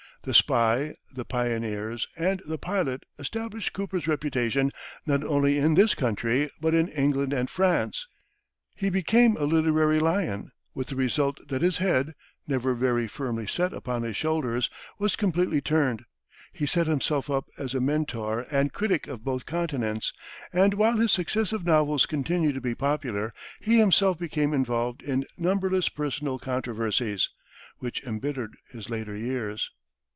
[0.23, 4.69] "The Spy," "The Pioneers," and "The Pilot" established Cooper's reputation
[5.03, 8.05] not only in this country, but in England and France.
[8.75, 12.13] He became a literary lion, with the result that his head,
[12.47, 14.69] never very firmly set upon his shoulders,
[14.99, 16.05] was completely turned;
[16.53, 20.13] he set himself up as a mentor and critic of both continents,
[20.53, 25.89] and while his successive novels continued to be popular, he himself became involved in numberless
[25.89, 27.27] personal controversies,
[27.79, 29.71] which embittered his later years.